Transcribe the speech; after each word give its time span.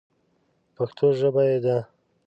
پښتو 0.75 1.05
ژبه 1.19 1.43
یې 1.49 1.57
ده. 1.65 1.77